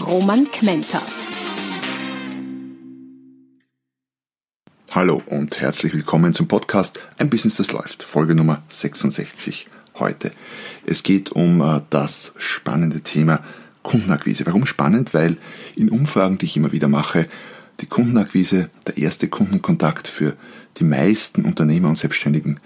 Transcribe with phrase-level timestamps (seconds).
[0.00, 1.00] Roman Kmenter.
[4.90, 10.32] Hallo und herzlich willkommen zum Podcast Ein Business, das läuft, Folge Nummer 66 heute.
[10.84, 13.42] Es geht um äh, das spannende Thema
[13.82, 14.44] Kundenakquise.
[14.44, 15.14] Warum spannend?
[15.14, 15.38] Weil
[15.76, 17.26] in Umfragen, die ich immer wieder mache,
[17.80, 20.36] die Kundenakquise der erste Kundenkontakt für
[20.76, 22.60] die meisten Unternehmer und Selbstständigen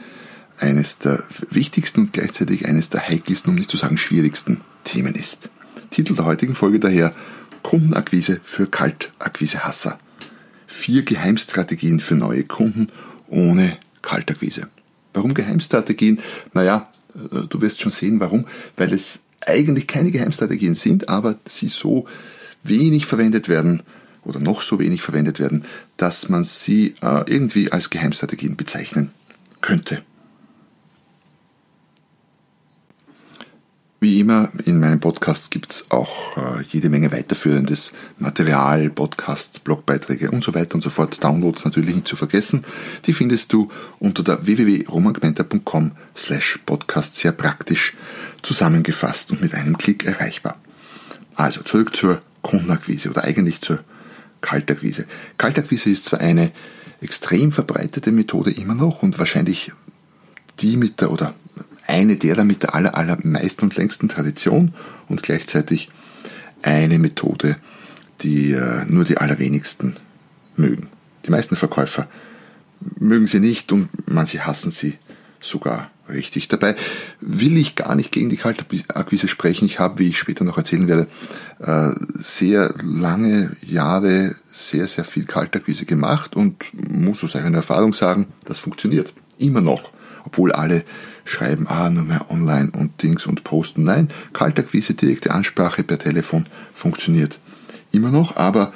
[0.58, 5.48] eines der wichtigsten und gleichzeitig eines der heikelsten, um nicht zu sagen schwierigsten Themen ist.
[5.90, 7.14] Titel der heutigen Folge daher
[7.62, 9.98] Kundenakquise für Kaltakquise-Hasser
[10.70, 12.90] vier Geheimstrategien für neue Kunden
[13.28, 14.68] ohne Kaltakquise.
[15.12, 16.20] Warum Geheimstrategien?
[16.54, 18.46] Naja, äh, du wirst schon sehen, warum.
[18.76, 22.06] Weil es eigentlich keine Geheimstrategien sind, aber sie so
[22.62, 23.82] wenig verwendet werden
[24.22, 25.64] oder noch so wenig verwendet werden,
[25.96, 29.10] dass man sie äh, irgendwie als Geheimstrategien bezeichnen
[29.60, 30.02] könnte.
[34.02, 40.30] Wie immer in meinem Podcast gibt es auch äh, jede Menge weiterführendes Material, Podcasts, Blogbeiträge
[40.30, 41.22] und so weiter und so fort.
[41.22, 42.64] Downloads natürlich nicht zu vergessen.
[43.04, 47.94] Die findest du unter der www.romangmenta.com slash podcast sehr praktisch
[48.40, 50.56] zusammengefasst und mit einem Klick erreichbar.
[51.34, 53.80] Also zurück zur Kundenakquise oder eigentlich zur
[54.40, 55.04] Kaltakquise.
[55.36, 56.52] Kaltakquise ist zwar eine
[57.02, 59.72] extrem verbreitete Methode immer noch und wahrscheinlich
[60.60, 61.34] die mit der oder
[61.90, 64.74] eine derer mit der aller, allermeisten und längsten Tradition
[65.08, 65.90] und gleichzeitig
[66.62, 67.56] eine Methode,
[68.20, 69.96] die äh, nur die allerwenigsten
[70.56, 70.88] mögen.
[71.26, 72.08] Die meisten Verkäufer
[72.98, 74.98] mögen sie nicht und manche hassen sie
[75.40, 76.48] sogar richtig.
[76.48, 76.76] Dabei
[77.20, 79.66] will ich gar nicht gegen die Kaltakquise sprechen.
[79.66, 81.06] Ich habe, wie ich später noch erzählen werde,
[81.60, 88.26] äh, sehr lange Jahre sehr, sehr viel Kaltakquise gemacht und muss aus eigener Erfahrung sagen,
[88.44, 89.12] das funktioniert.
[89.38, 89.92] Immer noch
[90.24, 90.84] obwohl alle
[91.24, 93.84] schreiben, ah, nur mehr online und Dings und posten.
[93.84, 97.38] Nein, Kaltakquise, direkte Ansprache per Telefon funktioniert
[97.92, 98.72] immer noch, aber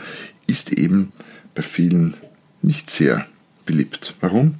[0.47, 1.13] ist eben
[1.55, 2.15] bei vielen
[2.63, 3.27] nicht sehr
[3.67, 4.15] beliebt.
[4.21, 4.57] Warum?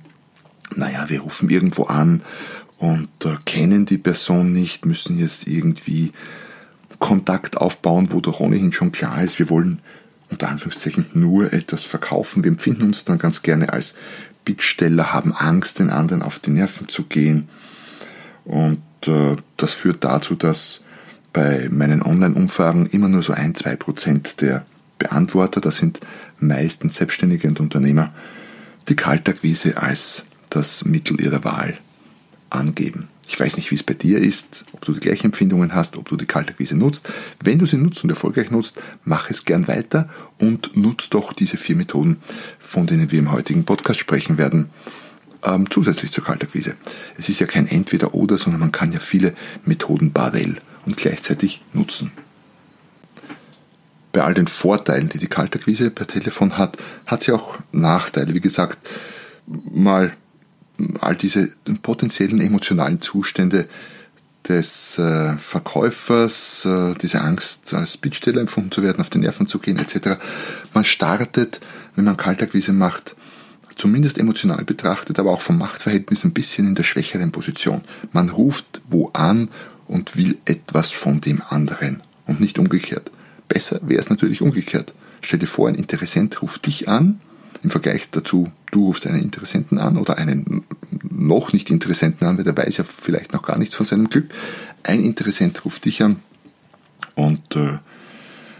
[0.75, 2.23] Naja, wir rufen irgendwo an
[2.79, 6.13] und äh, kennen die Person nicht, müssen jetzt irgendwie
[6.99, 9.81] Kontakt aufbauen, wo doch ohnehin schon klar ist, wir wollen
[10.31, 12.43] unter Anführungszeichen nur etwas verkaufen.
[12.45, 13.95] Wir empfinden uns dann ganz gerne als
[14.45, 17.49] Bittsteller haben Angst, den anderen auf die Nerven zu gehen.
[18.45, 20.83] Und äh, das führt dazu, dass
[21.33, 24.65] bei meinen Online-Umfragen immer nur so ein, zwei Prozent der
[24.99, 26.01] Beantworter, das sind
[26.39, 28.13] meistens Selbstständige und Unternehmer,
[28.89, 31.79] die Kaltakquise als das Mittel ihrer Wahl
[32.51, 33.09] angeben.
[33.29, 36.09] Ich weiß nicht, wie es bei dir ist, ob du die gleichen Empfindungen hast, ob
[36.09, 37.09] du die Kaltakquise nutzt.
[37.43, 40.09] Wenn du sie nutzt und erfolgreich nutzt, mach es gern weiter
[40.39, 42.19] und nutz doch diese vier Methoden,
[42.59, 44.71] von denen wir im heutigen Podcast sprechen werden,
[45.45, 46.77] ähm, zusätzlich zur Kaltakquise.
[47.19, 50.57] Es ist ja kein Entweder-Oder, sondern man kann ja viele Methoden parallel
[50.87, 52.11] und gleichzeitig nutzen.
[54.13, 58.33] Bei all den Vorteilen, die die Kaltakquise per Telefon hat, hat sie auch Nachteile.
[58.33, 58.79] Wie gesagt,
[59.47, 60.13] mal
[61.01, 61.53] all diese
[61.83, 63.69] potenziellen emotionalen Zustände
[64.49, 69.59] des äh, Verkäufers, äh, diese Angst als Bittsteller empfunden zu werden, auf die Nerven zu
[69.59, 70.21] gehen etc.
[70.75, 71.61] Man startet,
[71.97, 73.17] wenn man Kaltakquise macht,
[73.77, 77.83] zumindest emotional betrachtet, aber auch vom Machtverhältnis ein bisschen in der schwächeren Position.
[78.13, 79.49] Man ruft wo an
[79.89, 83.11] und will etwas von dem anderen und nicht umgekehrt.
[83.49, 84.95] Besser wäre es natürlich umgekehrt.
[85.23, 87.21] Stell dir vor, ein Interessent ruft dich an
[87.65, 90.65] im Vergleich dazu, du rufst einen Interessenten an oder einen
[91.11, 94.27] noch nicht Interessenten an, weil der weiß ja vielleicht noch gar nichts von seinem Glück.
[94.83, 96.17] Ein Interessent ruft dich an
[97.15, 97.79] und äh,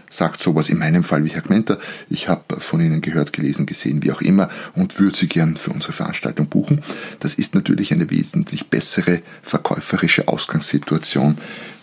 [0.09, 1.77] sagt sowas in meinem Fall wie Herr Gmenter,
[2.09, 5.71] ich habe von Ihnen gehört, gelesen, gesehen, wie auch immer und würde Sie gern für
[5.71, 6.81] unsere Veranstaltung buchen.
[7.19, 11.37] Das ist natürlich eine wesentlich bessere verkäuferische Ausgangssituation,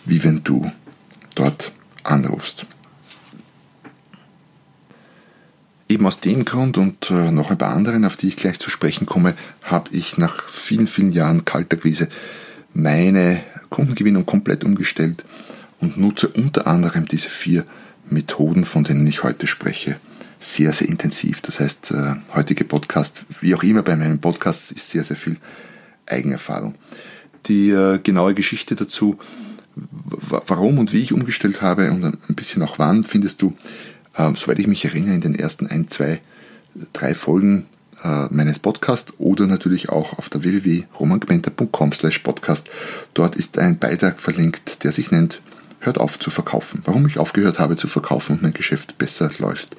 [0.05, 0.71] wie wenn du
[1.35, 1.71] dort
[2.03, 2.65] anrufst.
[5.89, 8.69] Eben aus dem Grund und äh, noch ein paar anderen, auf die ich gleich zu
[8.69, 12.07] sprechen komme, habe ich nach vielen, vielen Jahren Kaltakquise
[12.73, 15.25] meine Kundengewinnung komplett umgestellt
[15.79, 17.65] und nutze unter anderem diese vier
[18.09, 19.97] Methoden, von denen ich heute spreche,
[20.39, 21.41] sehr, sehr intensiv.
[21.41, 25.37] Das heißt, äh, heutige Podcast, wie auch immer bei meinem Podcast, ist sehr, sehr viel
[26.05, 26.75] Eigenerfahrung.
[27.47, 29.19] Die äh, genaue Geschichte dazu
[29.75, 33.55] warum und wie ich umgestellt habe und ein bisschen auch wann, findest du,
[34.15, 36.21] äh, soweit ich mich erinnere, in den ersten ein, zwei,
[36.93, 37.67] drei Folgen
[38.03, 42.69] äh, meines Podcasts oder natürlich auch auf der www.romangmenta.com slash podcast.
[43.13, 45.41] Dort ist ein Beitrag verlinkt, der sich nennt
[45.79, 46.81] Hört auf zu verkaufen.
[46.85, 49.75] Warum ich aufgehört habe zu verkaufen und mein Geschäft besser läuft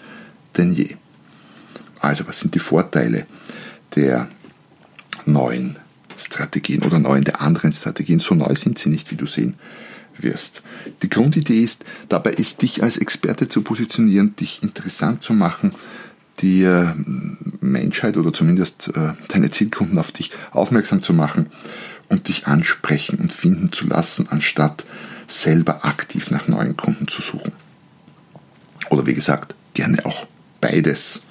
[0.57, 0.97] denn je.
[2.01, 3.27] Also, was sind die Vorteile
[3.97, 4.29] der
[5.25, 5.79] neuen
[6.17, 8.21] Strategien oder neuen der anderen Strategien?
[8.21, 9.55] So neu sind sie nicht, wie du sehen
[10.19, 10.63] wirst.
[11.03, 15.73] Die Grundidee ist, dabei ist dich als Experte zu positionieren, dich interessant zu machen,
[16.41, 16.93] die äh,
[17.61, 21.47] Menschheit oder zumindest äh, deine Zielkunden auf dich aufmerksam zu machen
[22.09, 24.85] und dich ansprechen und finden zu lassen, anstatt
[25.27, 27.53] selber aktiv nach neuen Kunden zu suchen.
[28.91, 30.27] Oder wie gesagt, gerne auch
[30.61, 31.23] beides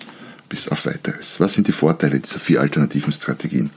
[0.54, 1.40] bis auf weiteres.
[1.40, 3.72] Was sind die Vorteile dieser vier alternativen Strategien?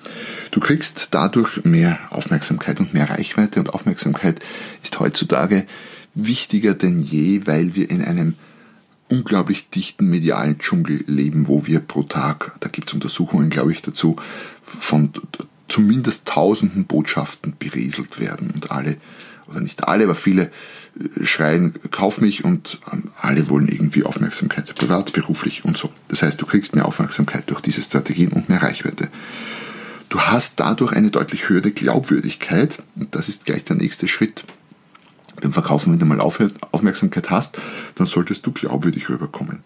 [0.51, 4.41] Du kriegst dadurch mehr Aufmerksamkeit und mehr Reichweite und Aufmerksamkeit
[4.83, 5.67] ist heutzutage
[6.15, 8.35] wichtiger denn je, weil wir in einem
[9.09, 13.81] unglaublich dichten medialen Dschungel leben, wo wir pro Tag, da gibt es Untersuchungen, glaube ich,
[13.81, 14.17] dazu,
[14.63, 15.13] von
[15.69, 18.99] zumindest tausenden Botschaften berieselt werden und alle,
[19.49, 20.51] oder nicht alle, aber viele
[21.23, 25.91] schreien, kauf mich und ähm, alle wollen irgendwie Aufmerksamkeit, privat, beruflich und so.
[26.09, 29.11] Das heißt, du kriegst mehr Aufmerksamkeit durch diese Strategien und mehr Reichweite.
[30.09, 34.45] Du hast dadurch eine deutlich höhere Glaubwürdigkeit und das ist gleich der nächste Schritt
[35.41, 37.59] beim Verkaufen, wenn du mal Aufmerksamkeit hast,
[37.97, 39.65] dann solltest du glaubwürdig rüberkommen.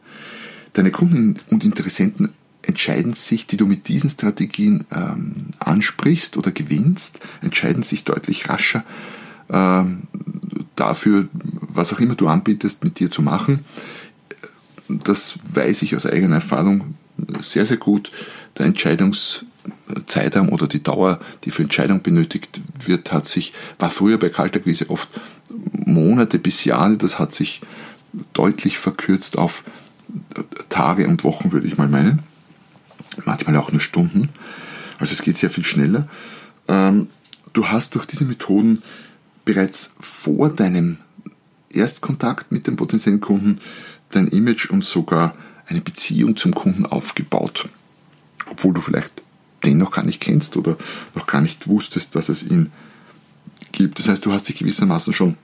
[0.73, 2.31] Deine Kunden und Interessenten
[2.63, 8.85] entscheiden sich, die du mit diesen Strategien ähm, ansprichst oder gewinnst, entscheiden sich deutlich rascher
[9.49, 10.03] ähm,
[10.81, 13.65] dafür, was auch immer du anbietest, mit dir zu machen.
[14.89, 16.95] Das weiß ich aus eigener Erfahrung
[17.41, 18.11] sehr, sehr gut.
[18.59, 19.45] Der Entscheidungs
[20.07, 24.89] Zeitraum oder die Dauer, die für Entscheidung benötigt wird, hat sich, war früher bei Kaltakquise
[24.89, 25.09] oft
[25.73, 27.61] Monate bis Jahre, das hat sich
[28.33, 29.65] deutlich verkürzt auf
[30.69, 32.23] Tage und Wochen, würde ich mal meinen.
[33.25, 34.31] Manchmal auch nur Stunden.
[34.99, 36.09] Also es geht sehr viel schneller.
[36.69, 37.09] Ähm,
[37.53, 38.83] du hast durch diese Methoden
[39.51, 40.99] bereits vor deinem
[41.71, 43.59] Erstkontakt mit dem potenziellen Kunden
[44.11, 45.35] dein Image und sogar
[45.67, 47.69] eine Beziehung zum Kunden aufgebaut.
[48.49, 49.23] Obwohl du vielleicht
[49.65, 50.77] den noch gar nicht kennst oder
[51.17, 52.71] noch gar nicht wusstest, dass es ihn
[53.73, 53.99] gibt.
[53.99, 55.35] Das heißt, du hast dich gewissermaßen schon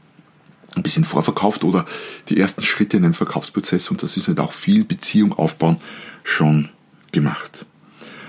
[0.76, 1.84] ein bisschen vorverkauft oder
[2.28, 5.78] die ersten Schritte in einem Verkaufsprozess und das ist halt auch viel Beziehung aufbauen
[6.22, 6.68] schon
[7.10, 7.66] gemacht.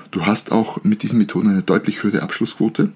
[0.09, 2.94] Du hast auch mit diesen Methoden eine deutlich höhere Abschlussquote.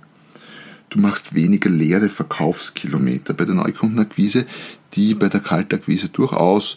[0.91, 4.45] Du machst weniger leere Verkaufskilometer bei der Neukundenakquise,
[4.93, 6.75] die bei der Kaltakquise durchaus,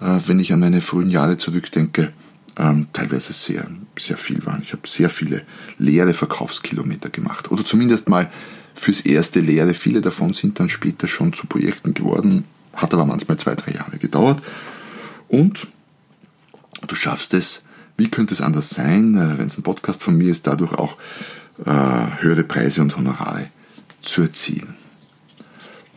[0.00, 2.12] äh, wenn ich an meine frühen Jahre zurückdenke,
[2.56, 3.68] ähm, teilweise sehr,
[3.98, 4.62] sehr viel waren.
[4.62, 5.42] Ich habe sehr viele
[5.76, 7.50] leere Verkaufskilometer gemacht.
[7.50, 8.30] Oder zumindest mal
[8.76, 9.74] fürs erste leere.
[9.74, 12.44] Viele davon sind dann später schon zu Projekten geworden.
[12.74, 14.40] Hat aber manchmal zwei, drei Jahre gedauert.
[15.26, 15.66] Und
[16.86, 17.62] du schaffst es,
[17.96, 20.96] wie könnte es anders sein, äh, wenn es ein Podcast von mir ist, dadurch auch
[21.64, 23.48] höhere Preise und Honorare
[24.02, 24.76] zu erzielen.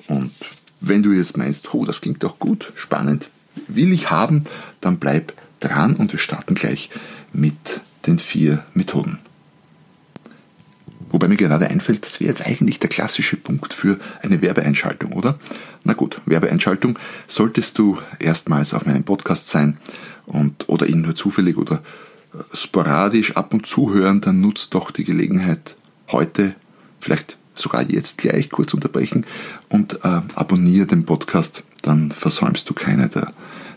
[0.08, 0.32] Und
[0.82, 3.30] wenn du jetzt meinst, oh, das klingt doch gut, spannend,
[3.68, 4.44] will ich haben,
[4.82, 6.90] dann bleib dran und wir starten gleich
[7.32, 9.20] mit den vier Methoden.
[11.12, 15.40] Wobei mir gerade einfällt, das wäre jetzt eigentlich der klassische Punkt für eine Werbeeinschaltung, oder?
[15.84, 16.98] Na gut, Werbeeinschaltung
[17.28, 19.78] solltest du erstmals auf meinem Podcast sein
[20.26, 21.80] und, oder ihn nur zufällig oder äh,
[22.54, 25.76] sporadisch ab und zu hören, dann nutzt doch die Gelegenheit
[26.10, 26.56] heute,
[27.00, 29.26] vielleicht sogar jetzt gleich kurz unterbrechen
[29.70, 33.34] und äh, abonniere den Podcast, dann versäumst du keine der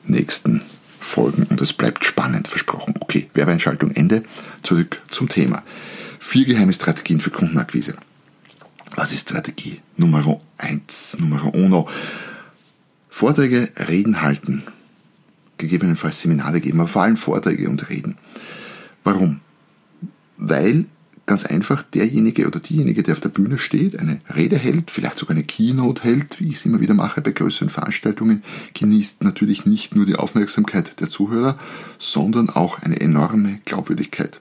[0.06, 0.62] nächsten
[1.00, 2.94] folgen und es bleibt spannend, versprochen.
[3.00, 4.22] Okay, Werbeeinschaltung Ende.
[4.62, 5.62] Zurück zum Thema.
[6.18, 7.94] Vier geheime Strategien für Kundenakquise.
[8.96, 11.88] Was ist Strategie Nummer eins, Nummer uno?
[13.08, 14.62] Vorträge, Reden halten.
[15.58, 18.16] Gegebenenfalls Seminare geben, aber vor allem Vorträge und Reden.
[19.04, 19.40] Warum?
[20.36, 20.86] Weil
[21.26, 25.36] ganz einfach derjenige oder diejenige, der auf der Bühne steht, eine Rede hält, vielleicht sogar
[25.36, 28.42] eine Keynote hält, wie ich es immer wieder mache bei größeren Veranstaltungen,
[28.74, 31.58] genießt natürlich nicht nur die Aufmerksamkeit der Zuhörer,
[31.98, 34.40] sondern auch eine enorme Glaubwürdigkeit.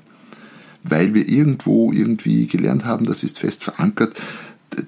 [0.84, 4.20] Weil wir irgendwo irgendwie gelernt haben, das ist fest verankert,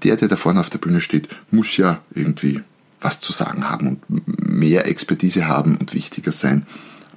[0.04, 2.62] der, der da vorne auf der Bühne steht, muss ja irgendwie
[3.06, 6.66] was zu sagen haben und mehr Expertise haben und wichtiger sein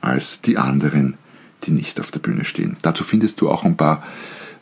[0.02, 1.16] als die anderen,
[1.64, 2.76] die nicht auf der Bühne stehen.
[2.82, 4.02] Dazu findest du auch ein paar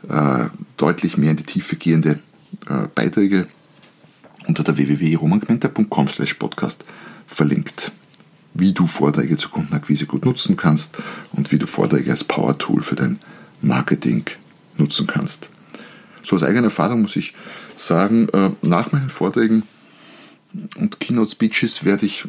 [0.08, 0.44] äh,
[0.76, 2.20] deutlich mehr in die Tiefe gehende
[2.68, 3.48] äh, Beiträge
[4.46, 6.06] unter der www.romangmenta.com
[6.38, 6.84] podcast
[7.26, 7.90] verlinkt,
[8.54, 10.96] wie du Vorträge zur Kundenakquise gut nutzen kannst
[11.32, 13.18] und wie du Vorträge als Power-Tool für dein
[13.62, 14.24] Marketing
[14.76, 15.48] nutzen kannst.
[16.22, 17.34] So aus eigener Erfahrung muss ich
[17.74, 19.64] sagen, äh, nach meinen Vorträgen
[20.76, 22.28] und Keynote Speeches werde ich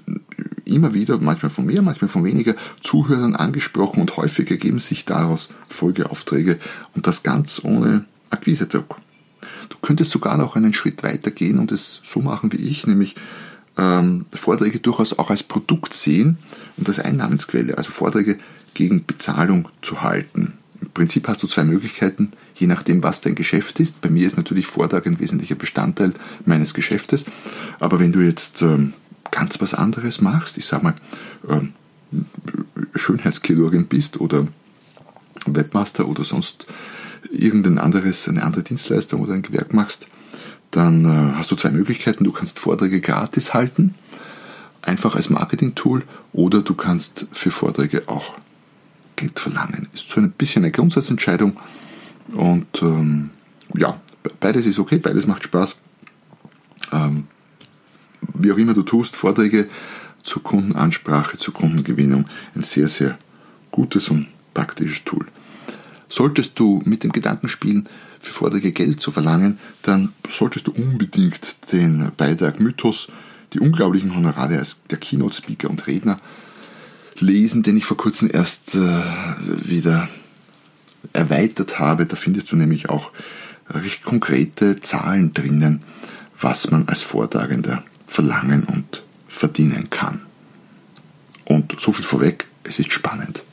[0.65, 5.49] immer wieder, manchmal von mehr, manchmal von weniger Zuhörern angesprochen und häufig ergeben sich daraus
[5.69, 6.59] Folgeaufträge
[6.95, 8.97] und das ganz ohne Akquisedruck.
[9.69, 13.15] Du könntest sogar noch einen Schritt weiter gehen und es so machen wie ich, nämlich
[13.77, 16.37] ähm, Vorträge durchaus auch als Produkt sehen
[16.77, 18.37] und als Einnahmensquelle, also Vorträge
[18.73, 20.53] gegen Bezahlung zu halten.
[20.81, 24.01] Im Prinzip hast du zwei Möglichkeiten, je nachdem, was dein Geschäft ist.
[24.01, 26.13] Bei mir ist natürlich Vortrag ein wesentlicher Bestandteil
[26.45, 27.25] meines Geschäftes.
[27.79, 28.93] Aber wenn du jetzt ähm,
[29.31, 30.95] ganz was anderes machst, ich sag mal,
[31.49, 31.73] ähm,
[32.95, 34.47] Schönheitschirurgin bist oder
[35.45, 36.67] Webmaster oder sonst
[37.31, 40.07] irgendein anderes, eine andere Dienstleistung oder ein Gewerk machst,
[40.71, 42.23] dann äh, hast du zwei Möglichkeiten.
[42.23, 43.95] Du kannst Vorträge gratis halten,
[44.81, 46.03] einfach als Marketing-Tool,
[46.33, 48.35] oder du kannst für Vorträge auch
[49.17, 49.89] Geld verlangen.
[49.93, 51.59] Ist so ein bisschen eine Grundsatzentscheidung
[52.33, 53.31] und ähm,
[53.75, 53.99] ja,
[54.39, 55.75] beides ist okay, beides macht Spaß.
[56.93, 57.25] Ähm,
[58.33, 59.67] wie auch immer du tust, Vorträge
[60.23, 63.17] zur Kundenansprache, zur Kundengewinnung, ein sehr, sehr
[63.71, 65.25] gutes und praktisches Tool.
[66.09, 67.87] Solltest du mit dem Gedanken spielen,
[68.19, 73.07] für Vorträge Geld zu verlangen, dann solltest du unbedingt den Beitrag Mythos,
[73.53, 76.17] die unglaublichen Honorare als der Keynote-Speaker und Redner
[77.21, 80.07] lesen, den ich vor kurzem erst äh, wieder
[81.13, 82.05] erweitert habe.
[82.05, 83.11] Da findest du nämlich auch
[83.69, 85.81] recht konkrete Zahlen drinnen,
[86.39, 90.25] was man als Vortragender verlangen und verdienen kann.
[91.45, 93.43] Und so viel vorweg, es ist spannend.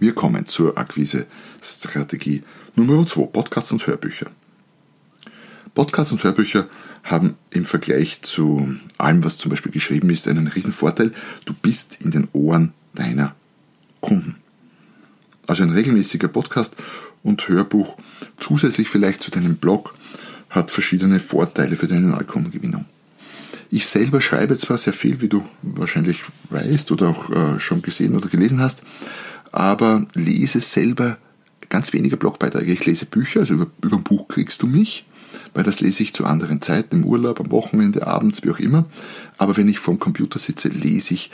[0.00, 2.42] Wir kommen zur Akquise-Strategie
[2.76, 4.30] Nummer 2, Podcasts und Hörbücher.
[5.78, 6.66] Podcasts und Hörbücher
[7.04, 11.12] haben im Vergleich zu allem, was zum Beispiel geschrieben ist, einen riesen Vorteil.
[11.44, 13.36] Du bist in den Ohren deiner
[14.00, 14.34] Kunden.
[15.46, 16.74] Also ein regelmäßiger Podcast
[17.22, 17.96] und Hörbuch
[18.40, 19.94] zusätzlich vielleicht zu deinem Blog
[20.50, 22.84] hat verschiedene Vorteile für deine Neukundengewinnung.
[23.70, 28.16] Ich selber schreibe zwar sehr viel, wie du wahrscheinlich weißt oder auch äh, schon gesehen
[28.16, 28.82] oder gelesen hast,
[29.52, 31.18] aber lese selber
[31.68, 32.72] ganz wenige Blogbeiträge.
[32.72, 35.04] Ich lese Bücher, also über, über ein Buch kriegst du mich,
[35.54, 38.86] weil das lese ich zu anderen Zeiten, im Urlaub, am Wochenende, abends, wie auch immer.
[39.36, 41.30] Aber wenn ich vorm Computer sitze, lese ich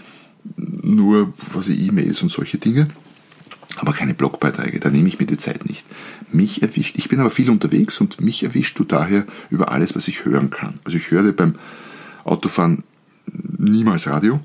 [0.56, 1.32] nur
[1.68, 2.88] E-Mails und solche Dinge,
[3.76, 5.84] aber keine Blogbeiträge, da nehme ich mir die Zeit nicht.
[6.32, 10.08] Mich erwischt, ich bin aber viel unterwegs und mich erwischt du daher über alles, was
[10.08, 10.74] ich hören kann.
[10.84, 11.54] Also ich höre beim
[12.24, 12.84] Autofahren
[13.58, 14.40] niemals Radio,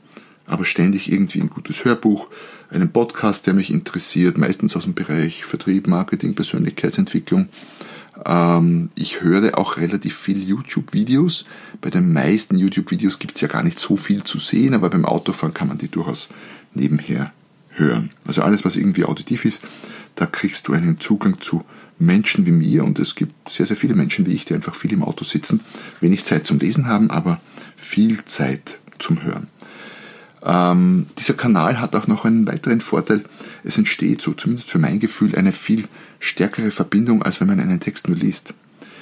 [0.45, 2.27] aber ständig irgendwie ein gutes Hörbuch,
[2.71, 7.49] einen Podcast, der mich interessiert, meistens aus dem Bereich Vertrieb, Marketing, Persönlichkeitsentwicklung.
[8.25, 11.45] Ähm, ich höre auch relativ viel YouTube-Videos.
[11.81, 15.05] Bei den meisten YouTube-Videos gibt es ja gar nicht so viel zu sehen, aber beim
[15.05, 16.29] Autofahren kann man die durchaus
[16.73, 17.31] nebenher
[17.69, 18.11] hören.
[18.25, 19.61] Also alles, was irgendwie auditiv ist,
[20.15, 21.63] da kriegst du einen Zugang zu
[21.97, 24.93] Menschen wie mir und es gibt sehr, sehr viele Menschen wie ich, die einfach viel
[24.93, 25.61] im Auto sitzen,
[26.01, 27.39] wenig Zeit zum Lesen haben, aber
[27.75, 29.47] viel Zeit zum Hören.
[30.43, 33.23] Ähm, dieser Kanal hat auch noch einen weiteren Vorteil.
[33.63, 35.87] Es entsteht so, zumindest für mein Gefühl, eine viel
[36.19, 38.53] stärkere Verbindung, als wenn man einen Text nur liest.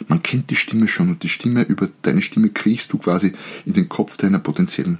[0.08, 3.34] Man kennt die Stimme schon und die Stimme, über deine Stimme kriegst du quasi
[3.66, 5.00] in den Kopf deiner potenziellen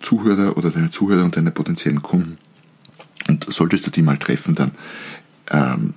[0.00, 2.38] Zuhörer oder deiner Zuhörer und deiner potenziellen Kunden.
[3.28, 4.72] Und solltest du die mal treffen, dann
[5.50, 5.94] ähm,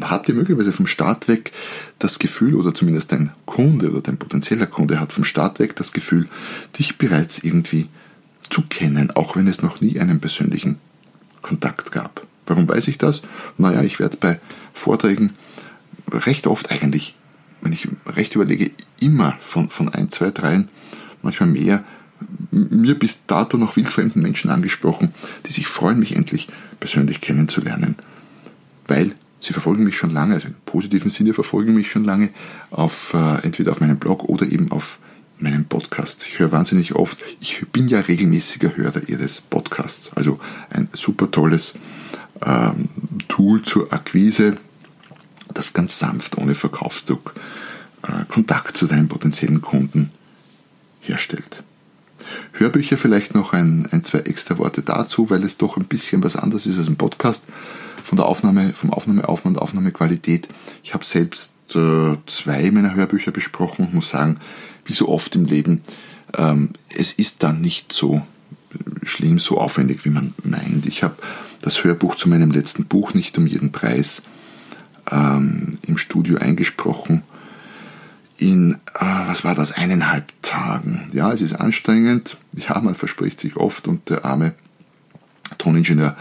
[0.00, 1.52] habt ihr möglicherweise vom Start weg
[1.98, 5.92] das Gefühl, oder zumindest dein Kunde oder dein potenzieller Kunde hat vom Start weg das
[5.92, 6.28] Gefühl,
[6.78, 7.88] dich bereits irgendwie zu
[8.68, 10.78] kennen, auch wenn es noch nie einen persönlichen
[11.42, 12.26] Kontakt gab.
[12.46, 13.22] Warum weiß ich das?
[13.58, 14.40] Naja, ich werde bei
[14.72, 15.32] Vorträgen
[16.10, 17.16] recht oft eigentlich,
[17.60, 20.68] wenn ich recht überlege, immer von, von ein, zwei, dreien,
[21.22, 21.84] manchmal mehr,
[22.50, 25.12] mir bis dato noch wildfremden Menschen angesprochen,
[25.46, 26.48] die sich freuen, mich endlich
[26.80, 27.96] persönlich kennenzulernen,
[28.86, 32.30] weil sie verfolgen mich schon lange, also im positiven Sinne verfolgen mich schon lange,
[32.70, 34.98] auf, äh, entweder auf meinem Blog oder eben auf
[35.38, 36.24] meinem Podcast.
[36.26, 40.10] Ich höre wahnsinnig oft, ich bin ja regelmäßiger Hörer Ihres Podcasts.
[40.14, 40.40] Also
[40.70, 41.74] ein super tolles
[42.44, 42.88] ähm,
[43.28, 44.56] Tool zur Akquise,
[45.52, 47.34] das ganz sanft, ohne Verkaufsdruck,
[48.02, 50.10] äh, Kontakt zu deinen potenziellen Kunden
[51.00, 51.62] herstellt.
[52.52, 56.36] Hörbücher vielleicht noch ein, ein, zwei extra Worte dazu, weil es doch ein bisschen was
[56.36, 57.44] anderes ist als ein Podcast
[58.02, 60.48] von der Aufnahme, vom Aufnahmeaufwand, Aufnahmequalität.
[60.82, 64.38] Ich habe selbst zwei meiner Hörbücher besprochen und muss sagen,
[64.84, 65.82] wie so oft im Leben,
[66.36, 68.22] ähm, es ist dann nicht so
[69.02, 70.86] schlimm, so aufwendig, wie man meint.
[70.86, 71.16] Ich habe
[71.62, 74.22] das Hörbuch zu meinem letzten Buch nicht um jeden Preis
[75.10, 77.22] ähm, im Studio eingesprochen.
[78.38, 81.08] In, äh, was war das, eineinhalb Tagen.
[81.12, 82.36] Ja, es ist anstrengend.
[82.54, 84.52] Ja, man verspricht sich oft und der arme
[85.58, 86.16] Toningenieur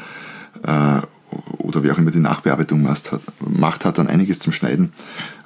[0.64, 1.02] äh,
[1.58, 2.82] oder wer auch immer die Nachbearbeitung
[3.40, 4.94] macht, hat dann einiges zum Schneiden.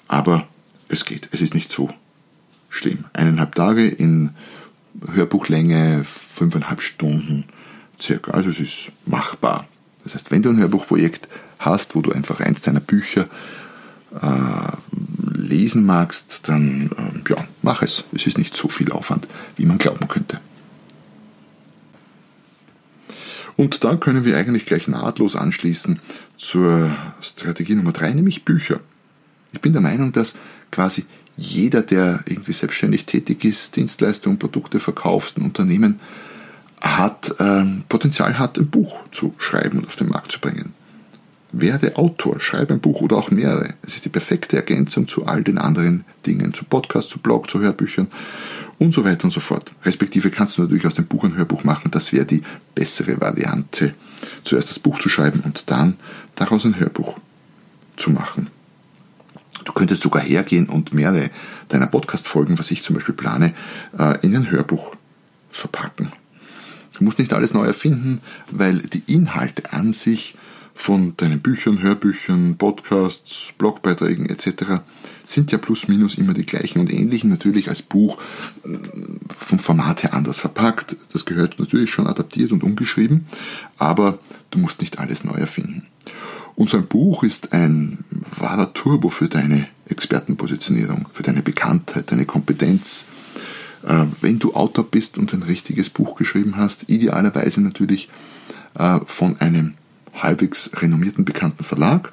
[0.09, 0.45] Aber
[0.89, 1.29] es geht.
[1.31, 1.93] Es ist nicht so
[2.69, 3.05] schlimm.
[3.13, 4.31] Eineinhalb Tage in
[5.13, 7.45] Hörbuchlänge, fünfeinhalb Stunden
[8.01, 8.31] circa.
[8.31, 9.67] Also es ist machbar.
[10.03, 13.29] Das heißt, wenn du ein Hörbuchprojekt hast, wo du einfach eins deiner Bücher
[14.19, 18.03] äh, lesen magst, dann äh, ja, mach es.
[18.11, 20.39] Es ist nicht so viel Aufwand, wie man glauben könnte.
[23.57, 25.99] Und dann können wir eigentlich gleich nahtlos anschließen
[26.37, 28.79] zur Strategie Nummer drei, nämlich Bücher.
[29.51, 30.35] Ich bin der Meinung, dass
[30.71, 35.99] quasi jeder, der irgendwie selbstständig tätig ist, Dienstleistungen, Produkte verkauft, ein Unternehmen
[36.81, 40.73] hat, äh, Potenzial hat, ein Buch zu schreiben und auf den Markt zu bringen.
[41.51, 43.73] Werde Autor, schreibe ein Buch oder auch mehrere.
[43.81, 47.59] Es ist die perfekte Ergänzung zu all den anderen Dingen, zu Podcasts, zu Blog, zu
[47.59, 48.07] Hörbüchern
[48.77, 49.71] und so weiter und so fort.
[49.83, 52.43] Respektive kannst du natürlich aus dem Buch ein Hörbuch machen, das wäre die
[52.75, 53.95] bessere Variante.
[54.43, 55.95] Zuerst das Buch zu schreiben und dann
[56.35, 57.17] daraus ein Hörbuch
[57.97, 58.49] zu machen.
[59.69, 61.29] Du könntest sogar hergehen und mehrere
[61.67, 63.53] deiner Podcast-Folgen, was ich zum Beispiel plane,
[63.95, 64.95] äh, in ein Hörbuch
[65.51, 66.11] verpacken.
[66.97, 70.33] Du musst nicht alles neu erfinden, weil die Inhalte an sich
[70.73, 74.81] von deinen Büchern, Hörbüchern, Podcasts, Blogbeiträgen etc.
[75.23, 78.19] sind ja plus minus immer die gleichen und ähnlichen, natürlich als Buch
[78.65, 78.69] äh,
[79.37, 80.95] vom Format her anders verpackt.
[81.13, 83.27] Das gehört natürlich schon adaptiert und umgeschrieben,
[83.77, 84.17] aber
[84.49, 85.85] du musst nicht alles neu erfinden.
[86.59, 87.99] Und so ein Buch ist ein
[88.37, 93.05] wahrer Turbo für deine Expertenpositionierung, für deine Bekanntheit, deine Kompetenz.
[93.87, 98.09] Äh, wenn du Autor bist und ein richtiges Buch geschrieben hast, idealerweise natürlich
[98.73, 99.75] äh, von einem
[100.13, 102.11] halbwegs renommierten bekannten Verlag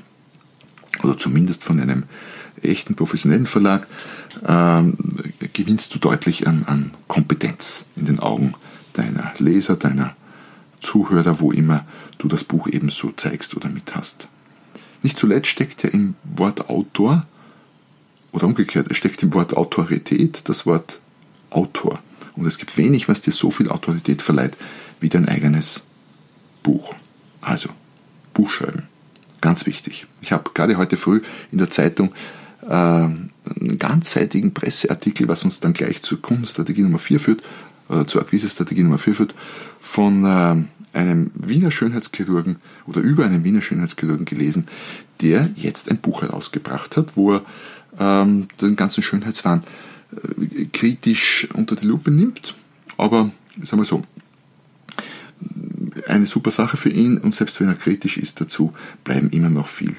[1.03, 2.05] oder zumindest von einem
[2.63, 3.89] echten professionellen Verlag,
[4.47, 4.97] ähm,
[5.55, 8.53] gewinnst du deutlich an, an Kompetenz in den Augen
[8.93, 10.15] deiner Leser, deiner
[10.81, 11.85] Zuhörer, wo immer
[12.19, 14.29] du das Buch ebenso zeigst oder mit hast.
[15.07, 17.25] Nicht zuletzt steckt ja im Wort Autor
[18.33, 20.99] oder umgekehrt, es steckt im Wort Autorität das Wort
[21.49, 22.01] Autor.
[22.35, 24.57] Und es gibt wenig, was dir so viel Autorität verleiht
[24.99, 25.85] wie dein eigenes
[26.65, 26.93] Buch.
[27.41, 27.69] Also
[28.35, 28.89] Buch schreiben.
[29.41, 30.09] Ganz wichtig.
[30.23, 31.21] Ich habe gerade heute früh
[31.53, 32.13] in der Zeitung
[32.63, 37.45] äh, einen ganzseitigen Presseartikel, was uns dann gleich zur Kundenstrategie Nummer 4 führt,
[37.89, 39.37] oder zur Akquise-Strategie Nummer 4 führt,
[39.81, 40.57] von äh,
[40.97, 44.67] einem Wiener Schönheitschirurgen oder über einen Wiener Schönheitschirurgen gelesen,
[45.21, 47.43] der jetzt ein Buch herausgebracht hat, wo er
[47.99, 49.63] ähm, den ganzen Schönheitswahn
[50.13, 52.55] äh, kritisch unter die Lupe nimmt.
[52.97, 53.31] Aber
[53.63, 54.03] sagen wir so,
[56.07, 58.73] eine super Sache für ihn und selbst wenn er kritisch ist dazu,
[59.05, 59.95] bleiben immer noch viel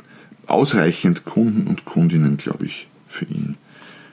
[0.47, 3.57] ausreichend Kunden und Kundinnen, glaube ich, für ihn.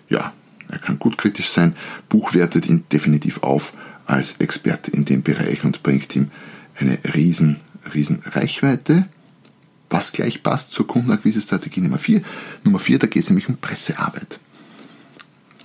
[0.09, 0.33] Ja,
[0.69, 1.75] er kann gut kritisch sein.
[2.09, 3.73] Buch wertet ihn definitiv auf
[4.07, 6.31] als Experte in dem Bereich und bringt ihm
[6.77, 7.59] eine riesen,
[7.95, 9.07] riesen Reichweite,
[9.91, 12.23] was gleich passt zur Kundenakquise-Strategie Nummer 4.
[12.65, 14.41] Nummer 4, da geht es nämlich um Pressearbeit.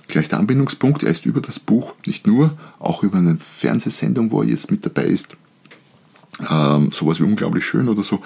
[0.08, 4.42] Gleich der Anbindungspunkt, er ist über das Buch nicht nur, auch über eine Fernsehsendung, wo
[4.42, 5.36] er jetzt mit dabei ist,
[6.48, 8.22] ähm, sowas wie unglaublich schön oder so,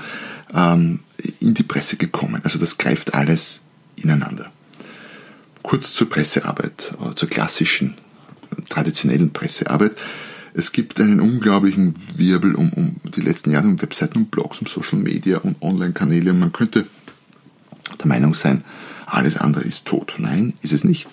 [0.52, 1.00] ähm,
[1.40, 2.40] in die Presse gekommen.
[2.44, 3.62] Also das greift alles
[3.96, 4.50] ineinander.
[5.62, 7.94] Kurz zur Pressearbeit, äh, zur klassischen,
[8.68, 9.92] traditionellen Pressearbeit.
[10.54, 14.66] Es gibt einen unglaublichen Wirbel um, um die letzten Jahre um Webseiten, um Blogs, um
[14.66, 16.32] Social Media, um Online-Kanäle.
[16.32, 16.86] Man könnte
[17.98, 18.64] der Meinung sein,
[19.06, 20.14] alles andere ist tot.
[20.18, 21.08] Nein, ist es nicht.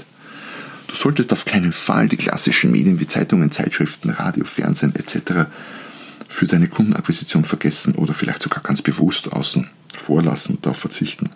[0.87, 5.47] Du solltest auf keinen Fall die klassischen Medien wie Zeitungen, Zeitschriften, Radio, Fernsehen etc
[6.31, 11.29] für deine Kundenakquisition vergessen oder vielleicht sogar ganz bewusst außen vorlassen und darauf verzichten.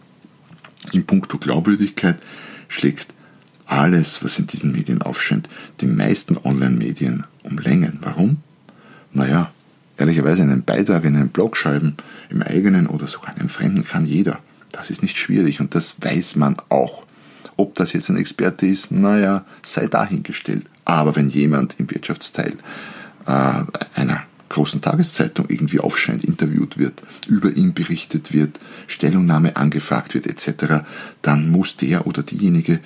[0.94, 2.18] In puncto Glaubwürdigkeit
[2.70, 3.14] schlägt
[3.66, 5.50] alles, was in diesen Medien aufscheint,
[5.82, 8.00] die meisten Online-Medien um Längen.
[8.02, 8.38] Warum?
[9.14, 9.52] Naja,
[9.98, 11.96] ehrlicherweise einen Beitrag in einen Blog schreiben,
[12.30, 14.40] im eigenen oder sogar in einem fremden kann jeder.
[14.72, 17.06] Das ist nicht schwierig und das weiß man auch.
[17.58, 20.66] Ob das jetzt ein Experte ist, naja, sei dahingestellt.
[20.84, 22.56] Aber wenn jemand im Wirtschaftsteil
[23.26, 23.64] äh,
[23.96, 30.86] einer großen Tageszeitung irgendwie aufscheint, interviewt wird, über ihn berichtet wird, Stellungnahme angefragt wird etc.,
[31.22, 32.80] dann muss der oder diejenige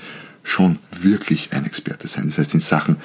[0.43, 2.27] schon wirklich ein Experte sein.
[2.27, 2.97] Das heißt, in Sachen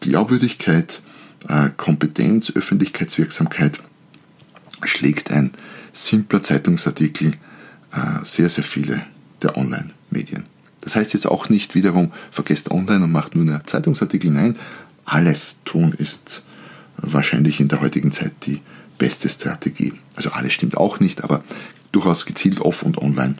[0.00, 1.02] Glaubwürdigkeit,
[1.48, 3.80] äh, Kompetenz, Öffentlichkeitswirksamkeit
[4.84, 5.50] schlägt ein
[5.92, 7.32] simpler Zeitungsartikel
[7.92, 9.02] äh, sehr, sehr viele
[9.42, 10.44] der Online-Medien.
[10.80, 14.30] Das heißt jetzt auch nicht wiederum, vergesst online und macht nur einen Zeitungsartikel.
[14.30, 14.56] Nein,
[15.04, 16.42] alles tun ist
[16.96, 18.60] wahrscheinlich in der heutigen Zeit die
[18.98, 19.94] beste Strategie.
[20.16, 21.44] Also alles stimmt auch nicht, aber
[21.92, 23.36] durchaus gezielt off und online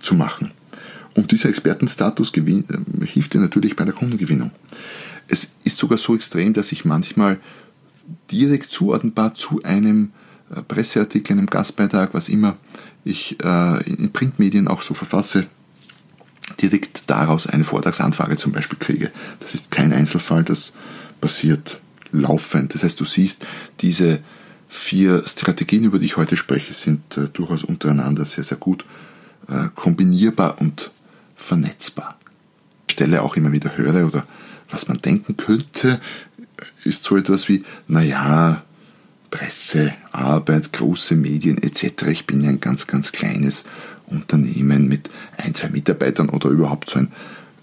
[0.00, 0.52] zu machen.
[1.14, 2.64] Und dieser Expertenstatus äh,
[3.06, 4.50] hilft dir natürlich bei der Kundengewinnung.
[5.30, 7.38] Es ist sogar so extrem, dass ich manchmal
[8.30, 10.10] direkt zuordnenbar zu einem
[10.54, 12.56] äh, Presseartikel, einem Gastbeitrag, was immer
[13.04, 15.46] ich äh, in Printmedien auch so verfasse,
[16.60, 19.12] direkt daraus eine Vortragsanfrage zum Beispiel kriege.
[19.38, 20.72] Das ist kein Einzelfall, das
[21.20, 22.74] passiert laufend.
[22.74, 23.46] Das heißt, du siehst,
[23.80, 24.18] diese
[24.68, 28.84] vier Strategien, über die ich heute spreche, sind äh, durchaus untereinander sehr, sehr gut
[29.74, 30.92] kombinierbar und
[31.34, 32.16] vernetzbar.
[32.88, 34.24] Stelle auch immer wieder höre oder
[34.70, 36.00] was man denken könnte,
[36.84, 38.62] ist so etwas wie, naja,
[39.30, 42.02] Presse, Arbeit, große Medien etc.
[42.08, 43.64] Ich bin ja ein ganz, ganz kleines
[44.06, 47.12] Unternehmen mit ein, zwei Mitarbeitern oder überhaupt so ein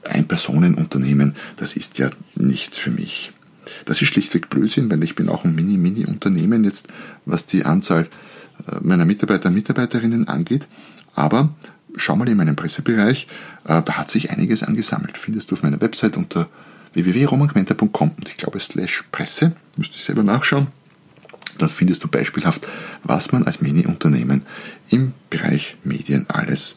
[0.04, 1.36] Ein-Personen-Unternehmen.
[1.58, 3.32] Das ist ja nichts für mich.
[3.84, 6.88] Das ist schlichtweg Blödsinn, weil ich bin auch ein Mini-Mini-Unternehmen jetzt,
[7.26, 8.08] was die Anzahl
[8.68, 10.70] äh, meiner Mitarbeiter und Mitarbeiterinnen angeht.
[11.16, 11.54] Aber
[11.98, 13.28] schau mal in meinen Pressebereich,
[13.66, 15.18] äh, da hat sich einiges angesammelt.
[15.18, 16.48] Findest du auf meiner Website unter
[17.06, 20.68] www.romanquenter.com und ich glaube slash Presse, müsste ich selber nachschauen.
[21.58, 22.68] Dort findest du beispielhaft,
[23.04, 24.44] was man als Mini-Unternehmen
[24.90, 26.76] im Bereich Medien alles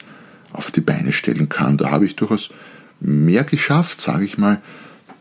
[0.53, 1.77] auf die Beine stellen kann.
[1.77, 2.51] Da habe ich durchaus
[3.01, 4.61] mehr geschafft, sage ich mal,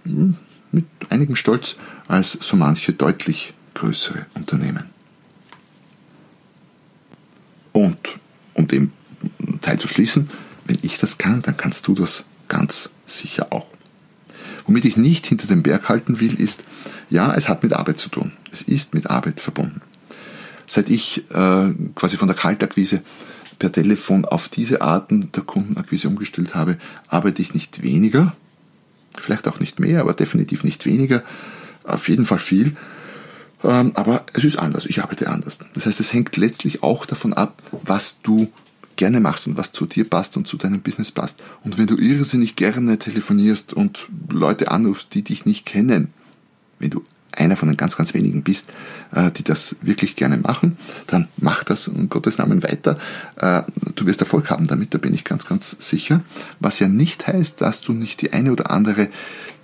[0.03, 0.35] hm,
[0.71, 4.85] mit einigem Stolz, als so manche deutlich größere Unternehmen.
[7.71, 8.19] Und
[8.53, 8.91] um dem
[9.61, 10.29] Teil zu schließen,
[10.65, 13.67] wenn ich das kann, dann kannst du das ganz sicher auch.
[14.65, 16.63] Womit ich nicht hinter den Berg halten will, ist,
[17.09, 18.31] ja, es hat mit Arbeit zu tun.
[18.51, 19.81] Es ist mit Arbeit verbunden.
[20.67, 23.01] Seit ich äh, quasi von der Kaltakquise
[23.57, 28.33] per Telefon auf diese Arten der Kundenakquise umgestellt habe, arbeite ich nicht weniger,
[29.17, 31.23] vielleicht auch nicht mehr, aber definitiv nicht weniger,
[31.83, 32.75] auf jeden Fall viel.
[33.63, 35.59] Ähm, aber es ist anders, ich arbeite anders.
[35.73, 38.47] Das heißt, es hängt letztlich auch davon ab, was du
[38.99, 41.41] gerne machst und was zu dir passt und zu deinem Business passt.
[41.63, 46.13] Und wenn du irrsinnig gerne telefonierst und Leute anrufst, die dich nicht kennen,
[46.79, 48.71] wenn du einer von den ganz, ganz wenigen bist,
[49.13, 52.99] äh, die das wirklich gerne machen, dann mach das in Gottes Namen weiter.
[53.37, 53.63] Äh,
[53.95, 56.21] du wirst Erfolg haben damit, da bin ich ganz, ganz sicher.
[56.59, 59.07] Was ja nicht heißt, dass du nicht die eine oder andere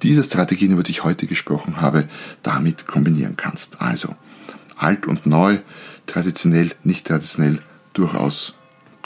[0.01, 2.07] dieser Strategien, über die ich heute gesprochen habe,
[2.41, 3.81] damit kombinieren kannst.
[3.81, 4.15] Also
[4.77, 5.57] alt und neu,
[6.05, 7.59] traditionell, nicht traditionell,
[7.93, 8.54] durchaus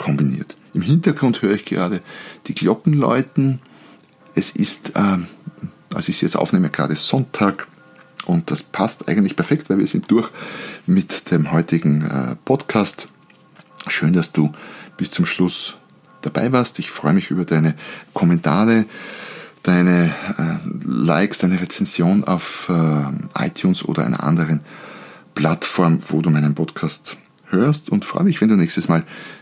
[0.00, 0.56] kombiniert.
[0.72, 2.00] Im Hintergrund höre ich gerade
[2.46, 3.60] die Glocken läuten.
[4.34, 5.18] Es ist, äh,
[5.94, 7.68] als ich es jetzt aufnehme, gerade Sonntag
[8.24, 10.30] und das passt eigentlich perfekt, weil wir sind durch
[10.86, 13.08] mit dem heutigen äh, Podcast.
[13.86, 14.50] Schön, dass du
[14.96, 15.76] bis zum Schluss
[16.22, 16.78] dabei warst.
[16.78, 17.74] Ich freue mich über deine
[18.14, 18.86] Kommentare,
[19.62, 24.60] deine äh, Likes, deine Rezension auf äh, iTunes oder einer anderen
[25.34, 27.18] Plattform, wo du meinen Podcast
[27.50, 29.04] hörst und freue mich, wenn du nächstes Mal